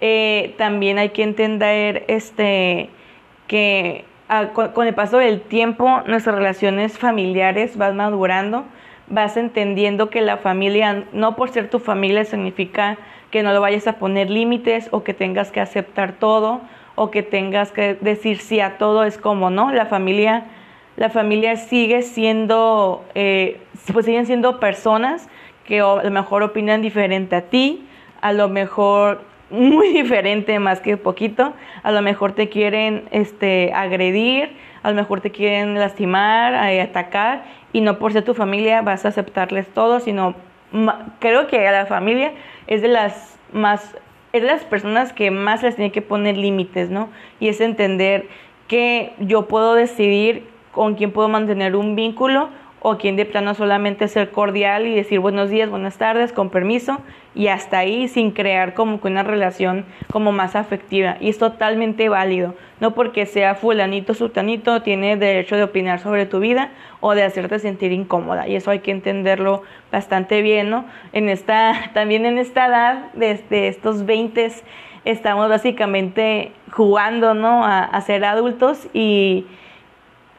Eh, 0.00 0.54
también 0.58 0.98
hay 0.98 1.10
que 1.10 1.22
entender, 1.22 2.04
este, 2.08 2.90
que 3.46 4.04
con, 4.52 4.86
el 4.86 4.94
paso 4.94 5.18
del 5.18 5.40
tiempo 5.40 6.02
nuestras 6.06 6.36
relaciones 6.36 6.98
familiares 6.98 7.76
van 7.76 7.96
madurando, 7.96 8.64
vas 9.08 9.36
entendiendo 9.36 10.08
que 10.08 10.22
la 10.22 10.38
familia, 10.38 11.04
no 11.12 11.36
por 11.36 11.50
ser 11.50 11.68
tu 11.68 11.78
familia 11.78 12.24
significa 12.24 12.96
que 13.30 13.42
no 13.42 13.52
lo 13.52 13.60
vayas 13.60 13.86
a 13.86 13.94
poner 13.94 14.30
límites 14.30 14.88
o 14.90 15.04
que 15.04 15.12
tengas 15.14 15.50
que 15.50 15.60
aceptar 15.60 16.12
todo 16.12 16.60
o 16.94 17.10
que 17.10 17.22
tengas 17.22 17.72
que 17.72 17.94
decir 17.94 18.38
sí 18.38 18.60
a 18.60 18.78
todo, 18.78 19.04
es 19.04 19.18
como, 19.18 19.50
¿no? 19.50 19.72
La 19.72 19.86
familia, 19.86 20.44
la 20.96 21.10
familia 21.10 21.56
sigue 21.56 22.02
siendo, 22.02 23.04
eh, 23.14 23.60
pues 23.92 24.06
siguen 24.06 24.26
siendo 24.26 24.60
personas 24.60 25.28
que 25.66 25.80
a 25.80 26.02
lo 26.02 26.10
mejor 26.10 26.42
opinan 26.42 26.82
diferente 26.82 27.36
a 27.36 27.42
ti, 27.42 27.86
a 28.20 28.32
lo 28.32 28.48
mejor 28.48 29.20
muy 29.52 29.88
diferente 29.92 30.58
más 30.58 30.80
que 30.80 30.96
poquito. 30.96 31.52
A 31.82 31.92
lo 31.92 32.02
mejor 32.02 32.32
te 32.32 32.48
quieren 32.48 33.04
este, 33.12 33.72
agredir, 33.72 34.50
a 34.82 34.90
lo 34.90 34.96
mejor 34.96 35.20
te 35.20 35.30
quieren 35.30 35.78
lastimar, 35.78 36.54
eh, 36.70 36.80
atacar 36.80 37.44
y 37.72 37.80
no 37.80 37.98
por 37.98 38.12
ser 38.12 38.24
tu 38.24 38.34
familia 38.34 38.82
vas 38.82 39.04
a 39.04 39.08
aceptarles 39.08 39.68
todo, 39.68 40.00
sino 40.00 40.34
creo 41.20 41.46
que 41.46 41.62
la 41.70 41.86
familia 41.86 42.32
es 42.66 42.82
de 42.82 42.88
las 42.88 43.38
más 43.52 43.94
es 44.32 44.40
de 44.40 44.48
las 44.48 44.64
personas 44.64 45.12
que 45.12 45.30
más 45.30 45.62
les 45.62 45.76
tiene 45.76 45.92
que 45.92 46.00
poner 46.00 46.38
límites, 46.38 46.88
¿no? 46.88 47.10
Y 47.38 47.48
es 47.48 47.60
entender 47.60 48.26
que 48.66 49.12
yo 49.18 49.46
puedo 49.46 49.74
decidir 49.74 50.48
con 50.72 50.94
quién 50.94 51.12
puedo 51.12 51.28
mantener 51.28 51.76
un 51.76 51.94
vínculo 51.94 52.48
o 52.84 52.98
quien 52.98 53.14
de 53.14 53.24
plano 53.24 53.54
solamente 53.54 54.08
ser 54.08 54.30
cordial 54.30 54.86
y 54.86 54.94
decir 54.94 55.20
buenos 55.20 55.50
días, 55.50 55.70
buenas 55.70 55.98
tardes, 55.98 56.32
con 56.32 56.50
permiso 56.50 56.98
y 57.32 57.46
hasta 57.46 57.78
ahí 57.78 58.08
sin 58.08 58.32
crear 58.32 58.74
como 58.74 59.00
que 59.00 59.06
una 59.06 59.22
relación 59.22 59.84
como 60.10 60.32
más 60.32 60.56
afectiva 60.56 61.16
y 61.20 61.28
es 61.28 61.38
totalmente 61.38 62.08
válido, 62.08 62.56
no 62.80 62.92
porque 62.92 63.24
sea 63.24 63.54
fulanito, 63.54 64.14
sultanito, 64.14 64.82
tiene 64.82 65.16
derecho 65.16 65.56
de 65.56 65.62
opinar 65.62 66.00
sobre 66.00 66.26
tu 66.26 66.40
vida 66.40 66.70
o 67.00 67.14
de 67.14 67.22
hacerte 67.22 67.60
sentir 67.60 67.92
incómoda 67.92 68.48
y 68.48 68.56
eso 68.56 68.72
hay 68.72 68.80
que 68.80 68.90
entenderlo 68.90 69.62
bastante 69.92 70.42
bien, 70.42 70.68
¿no? 70.68 70.84
En 71.12 71.28
esta, 71.28 71.90
también 71.94 72.26
en 72.26 72.36
esta 72.36 72.66
edad, 72.66 73.04
desde 73.14 73.68
estos 73.68 74.04
20 74.06 74.50
estamos 75.04 75.48
básicamente 75.48 76.50
jugando, 76.72 77.32
¿no? 77.34 77.64
A, 77.64 77.84
a 77.84 78.00
ser 78.00 78.24
adultos 78.24 78.88
y 78.92 79.46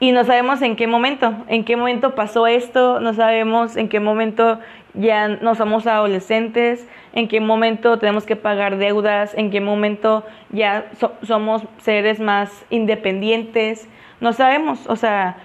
y 0.04 0.12
no 0.12 0.26
sabemos 0.26 0.62
en 0.62 0.76
qué 0.76 0.86
momento, 0.86 1.34
en 1.48 1.64
qué 1.64 1.78
momento 1.78 2.14
pasó 2.14 2.46
esto, 2.46 3.00
no 3.00 3.14
sabemos 3.14 3.78
en 3.78 3.88
qué 3.88 4.02
momento 4.02 4.60
ya 4.94 5.30
no 5.30 5.56
somos 5.56 5.88
adolescentes, 5.88 6.86
en 7.14 7.30
qué 7.30 7.40
momento 7.40 7.98
tenemos 8.00 8.26
que 8.26 8.36
pagar 8.36 8.76
deudas, 8.76 9.34
en 9.34 9.50
qué 9.50 9.62
momento 9.62 10.26
ya 10.50 10.92
somos 11.22 11.62
seres 11.78 12.20
más 12.20 12.66
independientes, 12.70 13.88
no 14.20 14.34
sabemos, 14.34 14.88
o 14.88 14.98
sea, 14.98 15.38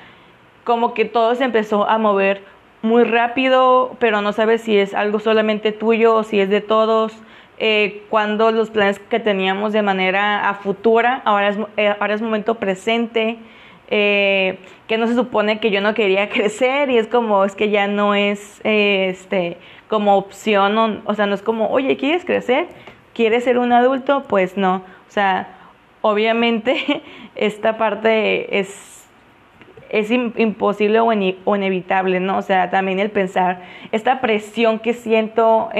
como 0.65 0.93
que 0.93 1.05
todo 1.05 1.37
se 1.37 1.45
empezó 1.45 1.88
a 1.88 1.97
mover 1.99 2.43
muy 2.83 3.05
rápido, 3.05 3.95
pero 4.00 4.23
no 4.23 4.33
sabes 4.33 4.62
si 4.62 4.77
es 4.77 4.93
algo 4.93 5.21
solamente 5.21 5.71
tuyo 5.71 6.17
o 6.17 6.25
si 6.25 6.41
es 6.41 6.50
de 6.50 6.62
todos. 6.62 7.17
Eh, 7.61 8.03
cuando 8.11 8.50
los 8.50 8.71
planes 8.71 8.99
que 8.99 9.21
teníamos 9.21 9.73
de 9.73 9.83
manera 9.83 10.49
a 10.49 10.55
futura, 10.55 11.23
ahora 11.25 11.49
es, 11.49 11.59
eh, 11.77 11.95
ahora 12.00 12.15
es 12.15 12.23
momento 12.23 12.57
presente 12.57 13.38
eh, 13.90 14.59
que 14.87 14.99
no 14.99 15.07
se 15.07 15.14
supone 15.14 15.61
que 15.61 15.71
yo 15.71 15.80
no 15.80 15.95
quería 15.95 16.28
crecer 16.30 16.90
y 16.90 16.99
es 16.99 17.07
como, 17.07 17.45
es 17.45 17.54
que 17.54 17.71
ya 17.71 17.88
no 17.88 18.14
es 18.14 18.61
eh, 18.64 19.09
este, 19.11 19.57
como 19.88 20.16
opción, 20.16 21.02
o, 21.04 21.14
sea, 21.14 21.26
no 21.26 21.35
es 21.35 21.42
como, 21.42 21.68
oye, 21.68 21.97
¿quieres 21.97 22.25
crecer? 22.25 22.68
¿Quieres 23.14 23.45
ser 23.45 23.59
un 23.59 23.73
adulto? 23.73 24.25
Pues 24.28 24.57
no, 24.57 24.76
o 24.76 25.11
sea, 25.11 25.49
obviamente 26.02 27.02
esta 27.35 27.78
parte 27.78 28.59
es 28.59 28.95
es 29.90 30.11
imposible 30.11 31.00
o, 31.00 31.12
inevitable, 31.12 32.21
¿no? 32.21 32.37
O 32.37 32.42
sea, 32.42 32.68
también 32.68 32.99
el 32.99 33.11
pensar, 33.11 33.62
esta 33.90 34.21
presión 34.21 34.80
que 34.80 34.92
siento 34.92 35.71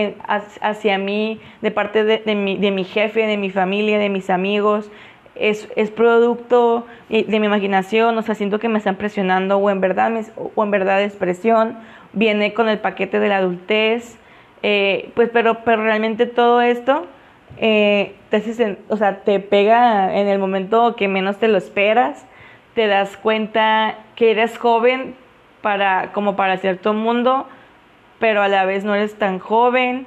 hacia 0.61 0.97
mí 0.97 1.41
de 1.61 1.71
parte 1.71 2.05
de, 2.05 2.35
mi, 2.35 2.57
de 2.57 2.71
mi 2.71 2.85
jefe, 2.85 3.27
de 3.27 3.37
mi 3.37 3.51
familia, 3.51 3.99
de 3.99 4.09
mis 4.09 4.31
amigos, 4.31 4.91
es, 5.39 5.69
es 5.77 5.91
producto 5.91 6.87
de 7.09 7.41
mi 7.41 7.47
imaginación, 7.47 8.17
o 8.19 8.23
sea, 8.23 8.35
siento 8.35 8.59
que 8.59 8.69
me 8.69 8.79
están 8.79 8.97
presionando 8.97 9.57
o 9.57 9.71
en 9.71 9.81
verdad, 9.81 10.13
o 10.55 10.65
en 10.65 10.71
verdad 10.71 11.03
es 11.03 11.15
presión, 11.15 11.79
viene 12.13 12.55
con 12.55 12.69
el 12.69 12.79
paquete 12.79 13.21
de 13.21 13.29
la 13.29 13.39
adultez, 13.39 14.19
eh, 14.63 15.11
pues 15.15 15.31
pero, 15.33 15.63
pero 15.65 15.83
realmente 15.83 16.27
todo 16.27 16.61
esto 16.61 17.07
eh, 17.59 18.15
te, 18.31 18.79
o 18.89 18.97
sea, 18.97 19.21
te 19.21 19.41
pega 19.41 20.15
en 20.17 20.29
el 20.29 20.39
momento 20.39 20.97
que 20.97 21.09
menos 21.09 21.39
te 21.39 21.49
lo 21.49 21.59
esperas, 21.59 22.27
te 22.75 22.87
das 22.87 23.17
cuenta 23.17 23.97
que 24.17 24.31
eres 24.31 24.59
joven 24.59 25.15
para, 25.63 26.13
como 26.13 26.37
para 26.37 26.59
cierto 26.59 26.93
mundo, 26.93 27.47
pero 28.19 28.43
a 28.43 28.49
la 28.49 28.65
vez 28.65 28.85
no 28.85 28.95
eres 28.95 29.17
tan 29.17 29.39
joven, 29.39 30.07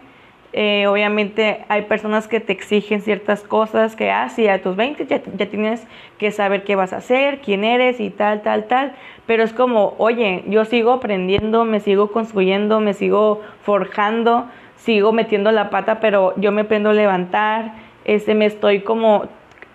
eh, 0.54 0.86
obviamente 0.88 1.64
hay 1.70 1.84
personas 1.84 2.28
que 2.28 2.42
te 2.42 2.52
exigen 2.52 3.02
ciertas 3.02 3.42
cosas 3.42 3.96
que, 3.96 4.12
ah, 4.12 4.28
a 4.28 4.58
tus 4.60 4.76
20 4.76 5.06
ya, 5.06 5.22
ya, 5.38 5.46
tienes 5.46 5.88
que 6.18 6.32
saber 6.32 6.64
qué 6.64 6.76
vas 6.76 6.92
a 6.92 6.98
hacer, 6.98 7.40
quién 7.40 7.64
eres 7.64 8.02
y 8.02 8.10
tal, 8.10 8.42
tal, 8.42 8.66
tal. 8.66 8.94
Pero 9.26 9.44
es 9.44 9.54
como, 9.54 9.96
oye, 9.98 10.44
yo 10.48 10.66
sigo 10.66 10.92
aprendiendo, 10.92 11.64
me 11.64 11.80
sigo 11.80 12.12
construyendo, 12.12 12.82
me 12.82 12.94
sigo 12.94 13.42
forjando, 13.62 14.46
sigo 14.76 15.14
metiendo 15.14 15.52
la 15.52 15.70
pata, 15.70 16.02
pero 16.02 16.34
yo 16.36 16.52
me 16.52 16.62
aprendo 16.62 16.90
a 16.90 16.94
levantar, 16.94 17.74
este, 18.04 18.36
me 18.36 18.46
estoy 18.46 18.82
como, 18.82 19.28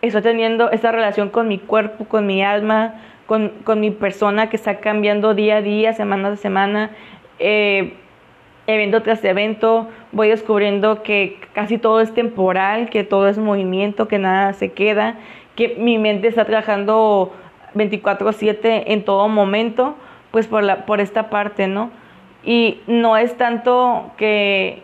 estoy 0.03 0.21
teniendo 0.21 0.71
esa 0.71 0.93
relación 0.93 1.31
con 1.31 1.49
mi 1.49 1.59
cuerpo, 1.59 2.05
con 2.05 2.27
mi 2.27 2.43
alma, 2.43 3.01
con, 3.25 3.49
con 3.65 3.81
mi 3.81 3.91
persona 3.91 4.51
que 4.51 4.57
está 4.57 4.81
cambiando 4.81 5.33
día 5.33 5.57
a 5.57 5.63
día, 5.63 5.95
semana 5.95 6.29
a 6.29 6.37
semana. 6.37 6.91
Eh, 7.39 7.95
evento 8.67 9.03
tras 9.03 9.25
evento, 9.25 9.89
voy 10.13 10.29
descubriendo 10.29 11.03
que 11.03 11.39
casi 11.53 11.79
todo 11.79 12.01
es 12.01 12.13
temporal, 12.15 12.91
que 12.91 13.05
todo 13.05 13.29
es 13.29 13.39
movimiento, 13.39 14.09
que 14.09 14.19
nada 14.19 14.53
se 14.53 14.73
queda, 14.73 15.17
que 15.55 15.77
mi 15.79 15.99
mente 15.99 16.29
está 16.29 16.45
trabajando 16.45 17.33
24/7 17.75 18.85
en 18.87 19.05
todo 19.05 19.29
momento, 19.29 19.95
pues 20.31 20.47
por, 20.47 20.63
la, 20.63 20.87
por 20.87 21.01
esta 21.01 21.31
parte, 21.31 21.69
¿no? 21.69 21.91
Y 22.45 22.81
no 22.87 23.17
es 23.17 23.37
tanto 23.37 24.13
que, 24.17 24.83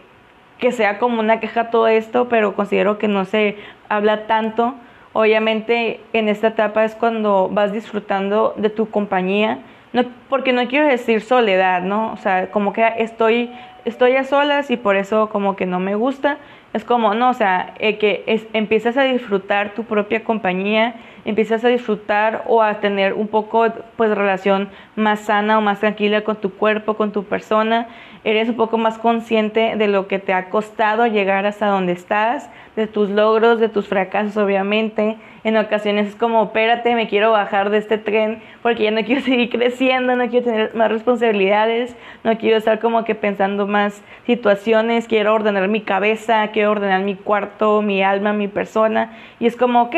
que 0.59 0.73
sea 0.73 0.99
como 0.99 1.21
una 1.21 1.41
queja 1.41 1.71
todo 1.71 1.89
esto, 1.89 2.29
pero 2.29 2.55
considero 2.55 2.99
que 2.99 3.09
no 3.09 3.25
se 3.25 3.57
habla 3.89 4.27
tanto. 4.27 4.75
Obviamente 5.13 6.01
en 6.13 6.29
esta 6.29 6.49
etapa 6.49 6.85
es 6.85 6.95
cuando 6.95 7.49
vas 7.51 7.73
disfrutando 7.73 8.55
de 8.57 8.71
tu 8.71 8.89
compañía, 8.91 9.59
no, 9.93 10.05
porque 10.29 10.53
no 10.53 10.67
quiero 10.69 10.87
decir 10.87 11.21
soledad, 11.21 11.83
¿no? 11.83 12.13
O 12.13 12.17
sea, 12.17 12.51
como 12.51 12.73
que 12.73 12.87
estoy 12.99 13.51
estoy 13.85 14.17
a 14.17 14.25
solas 14.25 14.71
y 14.71 14.77
por 14.77 14.97
eso 14.97 15.29
como 15.29 15.57
que 15.57 15.67
no 15.67 15.81
me 15.81 15.95
gusta. 15.95 16.39
Es 16.73 16.85
como, 16.85 17.15
no, 17.15 17.31
o 17.31 17.35
sea, 17.35 17.75
eh, 17.79 17.99
que 17.99 18.25
es, 18.27 18.47
empiezas 18.55 18.97
a 18.97 19.03
disfrutar 19.03 19.75
tu 19.75 19.85
propia 19.85 20.25
compañía, 20.25 20.95
empiezas 21.25 21.65
a 21.65 21.69
disfrutar 21.69 22.45
o 22.47 22.63
a 22.63 22.81
tener 22.81 23.13
un 23.13 23.29
poco 23.29 23.67
pues 23.97 24.17
relación 24.17 24.71
más 24.97 25.21
sana 25.21 25.59
o 25.59 25.61
más 25.61 25.81
tranquila 25.81 26.23
con 26.23 26.37
tu 26.37 26.55
cuerpo, 26.55 26.95
con 26.95 27.13
tu 27.13 27.25
persona, 27.25 27.89
eres 28.25 28.49
un 28.49 28.57
poco 28.57 28.79
más 28.79 28.99
consciente 28.99 29.77
de 29.77 29.89
lo 29.89 30.09
que 30.09 30.19
te 30.19 30.33
ha 30.33 30.49
costado 30.49 31.07
llegar 31.07 31.45
hasta 31.45 31.67
donde 31.67 31.93
estás, 31.93 32.49
de 32.77 32.87
tus 32.87 33.11
logros, 33.11 33.61
de 33.61 33.69
tus 33.69 33.87
fracasos 33.87 34.37
obviamente. 34.37 35.17
En 35.45 35.57
ocasiones 35.57 36.09
es 36.09 36.15
como, 36.15 36.45
espérate, 36.45 36.95
me 36.95 37.09
quiero 37.09 37.33
bajar 37.33 37.71
de 37.71 37.79
este 37.79 37.99
tren 37.99 38.41
porque 38.63 38.85
ya 38.85 38.91
no 38.93 39.03
quiero 39.05 39.21
seguir 39.25 39.51
creciendo, 39.51 40.17
no 40.17 40.29
quiero 40.29 40.47
tener 40.47 40.75
más 40.75 40.91
responsabilidades, 40.91 41.97
no 42.25 42.39
quiero 42.39 42.57
estar 42.57 42.79
como 42.79 43.05
que 43.05 43.15
pensando 43.15 43.67
más 43.67 44.03
situaciones, 44.25 45.09
quiero 45.09 45.35
ordenar 45.35 45.69
mi 45.69 45.81
cabeza, 45.81 46.49
quiero 46.53 46.71
ordenar 46.71 47.03
mi 47.03 47.17
cuarto, 47.17 47.83
mi 47.83 48.03
alma, 48.03 48.33
mi 48.33 48.49
persona. 48.49 49.13
Y 49.41 49.47
es 49.47 49.57
como, 49.57 49.83
ok, 49.83 49.97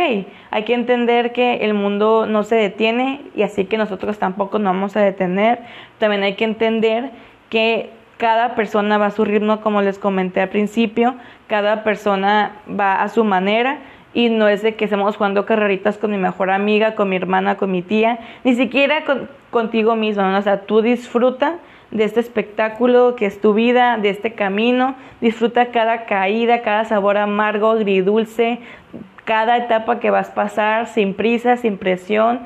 hay 0.50 0.62
que 0.64 0.74
entender 0.74 1.32
que 1.32 1.56
el 1.56 1.74
mundo 1.74 2.26
no 2.26 2.42
se 2.42 2.56
detiene 2.56 3.20
y 3.36 3.42
así 3.42 3.66
que 3.66 3.76
nosotros 3.76 4.18
tampoco 4.18 4.58
nos 4.58 4.74
vamos 4.74 4.96
a 4.96 5.00
detener. 5.00 5.60
También 5.98 6.22
hay 6.22 6.34
que 6.34 6.44
entender 6.44 7.10
que 7.50 7.90
cada 8.16 8.54
persona 8.54 8.98
va 8.98 9.06
a 9.06 9.10
su 9.10 9.24
ritmo, 9.24 9.60
como 9.60 9.82
les 9.82 9.98
comenté 9.98 10.40
al 10.40 10.48
principio, 10.48 11.14
cada 11.48 11.82
persona 11.84 12.52
va 12.68 13.02
a 13.02 13.08
su 13.08 13.24
manera 13.24 13.78
y 14.12 14.28
no 14.28 14.48
es 14.48 14.62
de 14.62 14.76
que 14.76 14.84
estemos 14.84 15.16
jugando 15.16 15.44
carreritas 15.44 15.98
con 15.98 16.12
mi 16.12 16.18
mejor 16.18 16.50
amiga, 16.50 16.94
con 16.94 17.08
mi 17.08 17.16
hermana, 17.16 17.56
con 17.56 17.70
mi 17.70 17.82
tía, 17.82 18.18
ni 18.44 18.54
siquiera 18.54 19.02
contigo 19.50 19.96
mismo, 19.96 20.22
o 20.36 20.42
sea, 20.42 20.60
tú 20.60 20.82
disfruta 20.82 21.56
de 21.90 22.04
este 22.04 22.20
espectáculo 22.20 23.14
que 23.16 23.26
es 23.26 23.40
tu 23.40 23.54
vida, 23.54 23.98
de 23.98 24.10
este 24.10 24.32
camino, 24.34 24.94
disfruta 25.20 25.66
cada 25.66 26.06
caída, 26.06 26.62
cada 26.62 26.84
sabor 26.84 27.18
amargo, 27.18 27.70
agridulce, 27.70 28.60
cada 29.24 29.56
etapa 29.56 30.00
que 30.00 30.10
vas 30.10 30.30
a 30.30 30.34
pasar 30.34 30.86
sin 30.86 31.14
prisa, 31.14 31.56
sin 31.56 31.78
presión, 31.78 32.40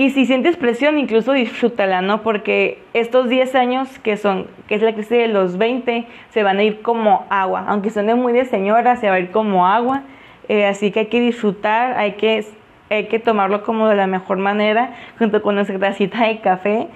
y 0.00 0.08
si 0.08 0.24
sientes 0.24 0.56
presión, 0.56 0.98
incluso 0.98 1.34
disfrútala, 1.34 2.00
¿no? 2.00 2.22
Porque 2.22 2.78
estos 2.94 3.28
10 3.28 3.54
años 3.54 3.98
que 3.98 4.16
son, 4.16 4.46
que 4.66 4.76
es 4.76 4.80
la 4.80 4.94
crisis 4.94 5.10
de 5.10 5.28
los 5.28 5.58
20, 5.58 6.06
se 6.30 6.42
van 6.42 6.56
a 6.56 6.62
ir 6.62 6.80
como 6.80 7.26
agua. 7.28 7.66
Aunque 7.68 7.90
suene 7.90 8.14
muy 8.14 8.32
de 8.32 8.46
señora, 8.46 8.96
se 8.96 9.10
va 9.10 9.16
a 9.16 9.20
ir 9.20 9.30
como 9.30 9.66
agua. 9.66 10.04
Eh, 10.48 10.64
así 10.64 10.90
que 10.90 11.00
hay 11.00 11.06
que 11.08 11.20
disfrutar, 11.20 11.98
hay 11.98 12.12
que, 12.12 12.42
hay 12.88 13.08
que 13.08 13.18
tomarlo 13.18 13.62
como 13.62 13.88
de 13.88 13.96
la 13.96 14.06
mejor 14.06 14.38
manera, 14.38 14.94
junto 15.18 15.42
con 15.42 15.54
nuestra 15.56 15.78
tacita 15.78 16.26
de 16.26 16.40
café 16.40 16.88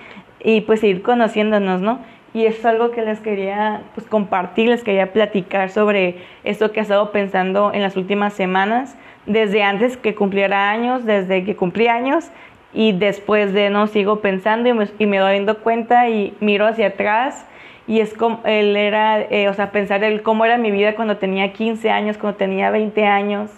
y 0.42 0.62
pues 0.62 0.82
ir 0.82 1.02
conociéndonos, 1.02 1.82
¿no? 1.82 1.98
Y 2.32 2.46
es 2.46 2.64
algo 2.64 2.90
que 2.90 3.02
les 3.02 3.20
quería 3.20 3.82
pues, 3.94 4.06
compartir, 4.06 4.70
les 4.70 4.82
quería 4.82 5.12
platicar 5.12 5.68
sobre 5.68 6.16
esto 6.42 6.72
que 6.72 6.80
he 6.80 6.82
estado 6.82 7.12
pensando 7.12 7.70
en 7.74 7.82
las 7.82 7.98
últimas 7.98 8.32
semanas, 8.32 8.96
desde 9.26 9.62
antes 9.62 9.98
que 9.98 10.14
cumpliera 10.14 10.70
años, 10.70 11.04
desde 11.04 11.44
que 11.44 11.54
cumplí 11.54 11.86
años 11.86 12.30
y 12.74 12.92
después 12.92 13.52
de 13.54 13.70
no 13.70 13.86
sigo 13.86 14.20
pensando 14.20 14.68
y 14.68 14.74
me, 14.74 14.88
y 14.98 15.06
me 15.06 15.18
doy 15.18 15.36
dando 15.36 15.58
cuenta 15.58 16.08
y 16.08 16.34
miro 16.40 16.66
hacia 16.66 16.88
atrás 16.88 17.46
y 17.86 18.00
es 18.00 18.14
como 18.14 18.40
él 18.44 18.76
era, 18.76 19.20
eh, 19.20 19.48
o 19.48 19.54
sea, 19.54 19.70
pensar 19.70 20.02
el 20.04 20.22
cómo 20.22 20.44
era 20.44 20.56
mi 20.58 20.70
vida 20.70 20.94
cuando 20.94 21.18
tenía 21.18 21.52
15 21.52 21.90
años, 21.90 22.16
cuando 22.16 22.38
tenía 22.38 22.70
20 22.70 23.04
años, 23.06 23.50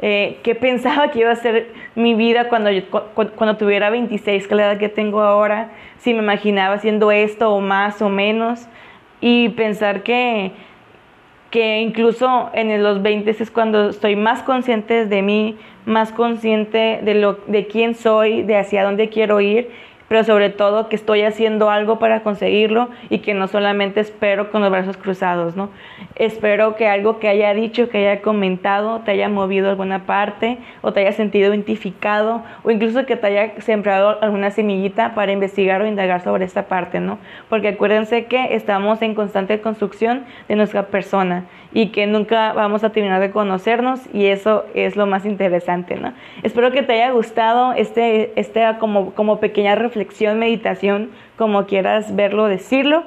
eh, 0.00 0.38
qué 0.42 0.54
pensaba 0.54 1.10
que 1.10 1.20
iba 1.20 1.30
a 1.30 1.36
ser 1.36 1.72
mi 1.94 2.14
vida 2.14 2.48
cuando, 2.48 2.70
cuando 3.14 3.56
tuviera 3.56 3.90
26, 3.90 4.46
que 4.46 4.54
la 4.54 4.64
edad 4.64 4.78
que 4.78 4.88
tengo 4.88 5.22
ahora, 5.22 5.70
si 5.98 6.12
me 6.12 6.20
imaginaba 6.20 6.74
haciendo 6.74 7.10
esto 7.12 7.52
o 7.52 7.60
más 7.60 8.02
o 8.02 8.08
menos, 8.08 8.68
y 9.20 9.50
pensar 9.50 10.02
que 10.02 10.52
que 11.50 11.80
incluso 11.80 12.50
en 12.52 12.82
los 12.82 13.02
20 13.02 13.30
es 13.30 13.50
cuando 13.50 13.90
estoy 13.90 14.16
más 14.16 14.42
consciente 14.42 15.06
de 15.06 15.22
mí, 15.22 15.56
más 15.86 16.12
consciente 16.12 17.00
de, 17.02 17.14
lo, 17.14 17.38
de 17.46 17.66
quién 17.66 17.94
soy, 17.94 18.42
de 18.42 18.56
hacia 18.56 18.84
dónde 18.84 19.08
quiero 19.08 19.40
ir 19.40 19.70
pero 20.08 20.24
sobre 20.24 20.50
todo 20.50 20.88
que 20.88 20.96
estoy 20.96 21.22
haciendo 21.22 21.70
algo 21.70 21.98
para 21.98 22.22
conseguirlo 22.22 22.88
y 23.10 23.18
que 23.18 23.34
no 23.34 23.46
solamente 23.46 24.00
espero 24.00 24.50
con 24.50 24.62
los 24.62 24.70
brazos 24.70 24.96
cruzados, 24.96 25.56
¿no? 25.56 25.70
Espero 26.16 26.74
que 26.76 26.88
algo 26.88 27.18
que 27.18 27.28
haya 27.28 27.52
dicho, 27.54 27.88
que 27.88 27.98
haya 27.98 28.22
comentado, 28.22 29.00
te 29.00 29.12
haya 29.12 29.28
movido 29.28 29.68
alguna 29.68 30.06
parte 30.06 30.58
o 30.80 30.92
te 30.92 31.00
haya 31.00 31.12
sentido 31.12 31.52
identificado 31.52 32.42
o 32.64 32.70
incluso 32.70 33.06
que 33.06 33.16
te 33.16 33.26
haya 33.26 33.60
sembrado 33.60 34.18
alguna 34.22 34.50
semillita 34.50 35.14
para 35.14 35.32
investigar 35.32 35.82
o 35.82 35.86
indagar 35.86 36.22
sobre 36.22 36.44
esta 36.44 36.66
parte, 36.66 37.00
¿no? 37.00 37.18
Porque 37.48 37.68
acuérdense 37.68 38.24
que 38.26 38.54
estamos 38.54 39.02
en 39.02 39.14
constante 39.14 39.60
construcción 39.60 40.24
de 40.48 40.56
nuestra 40.56 40.86
persona 40.86 41.44
y 41.72 41.88
que 41.88 42.06
nunca 42.06 42.52
vamos 42.52 42.84
a 42.84 42.90
terminar 42.90 43.20
de 43.20 43.30
conocernos 43.30 44.00
y 44.12 44.26
eso 44.26 44.64
es 44.74 44.96
lo 44.96 45.06
más 45.06 45.26
interesante, 45.26 45.96
¿no? 45.96 46.12
Espero 46.42 46.72
que 46.72 46.82
te 46.82 46.94
haya 46.94 47.10
gustado 47.10 47.72
este, 47.72 48.32
este 48.36 48.64
como, 48.78 49.12
como 49.14 49.38
pequeña 49.38 49.74
reflexión, 49.74 50.38
meditación, 50.38 51.10
como 51.36 51.66
quieras 51.66 52.14
verlo, 52.16 52.46
decirlo 52.46 53.04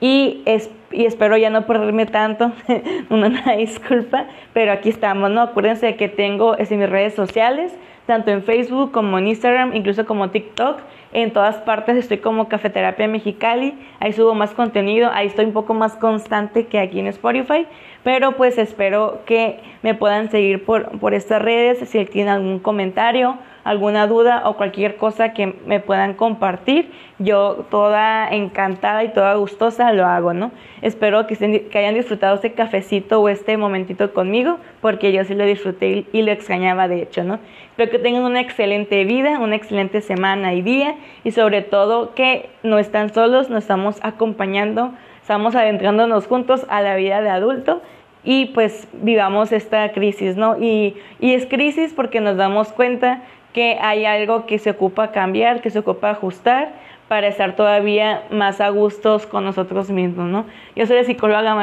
y, 0.00 0.42
es, 0.44 0.70
y 0.90 1.06
espero 1.06 1.36
ya 1.36 1.50
no 1.50 1.66
perderme 1.66 2.06
tanto, 2.06 2.52
una 3.10 3.42
disculpa, 3.56 4.26
pero 4.52 4.72
aquí 4.72 4.90
estamos, 4.90 5.30
¿no? 5.30 5.40
Acuérdense 5.40 5.96
que 5.96 6.08
tengo 6.08 6.58
en 6.58 6.78
mis 6.78 6.90
redes 6.90 7.14
sociales, 7.14 7.72
tanto 8.06 8.30
en 8.30 8.42
Facebook 8.42 8.92
como 8.92 9.18
en 9.18 9.28
Instagram, 9.28 9.74
incluso 9.74 10.04
como 10.04 10.30
TikTok. 10.30 10.80
En 11.14 11.32
todas 11.32 11.56
partes 11.58 11.96
estoy 11.96 12.18
como 12.18 12.48
Cafeterapia 12.48 13.06
Mexicali, 13.06 13.72
ahí 14.00 14.12
subo 14.12 14.34
más 14.34 14.50
contenido, 14.50 15.10
ahí 15.12 15.28
estoy 15.28 15.44
un 15.44 15.52
poco 15.52 15.72
más 15.72 15.94
constante 15.94 16.66
que 16.66 16.80
aquí 16.80 16.98
en 16.98 17.06
Spotify, 17.06 17.66
pero 18.04 18.32
pues 18.36 18.58
espero 18.58 19.22
que 19.26 19.58
me 19.82 19.94
puedan 19.94 20.30
seguir 20.30 20.64
por, 20.64 21.00
por 21.00 21.14
estas 21.14 21.42
redes, 21.42 21.88
si 21.88 22.04
tienen 22.04 22.32
algún 22.32 22.60
comentario 22.60 23.38
alguna 23.64 24.06
duda 24.06 24.42
o 24.44 24.56
cualquier 24.56 24.96
cosa 24.96 25.32
que 25.32 25.54
me 25.66 25.80
puedan 25.80 26.14
compartir, 26.14 26.92
yo 27.18 27.64
toda 27.70 28.28
encantada 28.28 29.02
y 29.04 29.08
toda 29.08 29.34
gustosa 29.34 29.92
lo 29.92 30.06
hago, 30.06 30.34
¿no? 30.34 30.52
Espero 30.82 31.26
que, 31.26 31.34
hayan 31.74 31.94
disfrutado 31.94 32.34
este 32.36 32.52
cafecito 32.52 33.20
o 33.20 33.28
este 33.28 33.56
momentito 33.56 34.12
conmigo, 34.12 34.58
porque 34.82 35.12
yo 35.12 35.24
sí 35.24 35.34
lo 35.34 35.46
disfruté 35.46 36.04
y 36.12 36.22
lo 36.22 36.30
extrañaba 36.30 36.88
de 36.88 37.02
hecho, 37.02 37.24
¿no? 37.24 37.40
Espero 37.70 37.90
que 37.90 37.98
tengan 37.98 38.22
una 38.24 38.40
excelente 38.40 39.02
vida, 39.04 39.38
una 39.40 39.56
excelente 39.56 40.02
semana 40.02 40.52
y 40.52 40.62
día 40.62 40.96
y 41.24 41.30
sobre 41.30 41.62
todo 41.62 42.14
que 42.14 42.50
no 42.62 42.78
están 42.78 43.12
solos, 43.14 43.48
nos 43.48 43.64
estamos 43.64 43.98
acompañando, 44.02 44.92
estamos 45.24 45.56
adentrándonos 45.56 46.26
juntos 46.26 46.66
a 46.68 46.82
la 46.82 46.96
vida 46.96 47.22
de 47.22 47.30
adulto 47.30 47.80
y 48.24 48.44
pues 48.52 48.86
vivamos 48.92 49.52
esta 49.52 49.90
crisis, 49.92 50.36
¿no? 50.36 50.58
Y, 50.62 50.98
y 51.18 51.32
es 51.32 51.46
crisis 51.46 51.94
porque 51.94 52.20
nos 52.20 52.36
damos 52.36 52.74
cuenta 52.74 53.22
que 53.54 53.78
hay 53.80 54.04
algo 54.04 54.44
que 54.44 54.58
se 54.58 54.68
ocupa 54.68 55.12
cambiar, 55.12 55.62
que 55.62 55.70
se 55.70 55.78
ocupa 55.78 56.10
ajustar 56.10 56.74
para 57.08 57.28
estar 57.28 57.56
todavía 57.56 58.24
más 58.30 58.60
a 58.60 58.68
gustos 58.68 59.26
con 59.26 59.44
nosotros 59.44 59.88
mismos, 59.88 60.26
¿no? 60.26 60.44
Yo 60.76 60.84
soy 60.84 60.96
la 60.96 61.04
psicóloga 61.04 61.54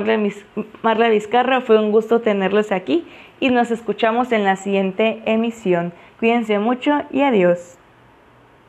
Marla 0.82 1.10
Vizcarra, 1.10 1.62
fue 1.62 1.78
un 1.78 1.92
gusto 1.92 2.20
tenerlos 2.20 2.72
aquí 2.72 3.06
y 3.40 3.52
nos 3.52 3.70
escuchamos 3.70 4.32
en 4.32 4.44
la 4.44 4.56
siguiente 4.56 5.22
emisión. 5.26 5.94
Cuídense 6.20 6.58
mucho 6.58 7.04
y 7.12 7.22
adiós. 7.22 7.78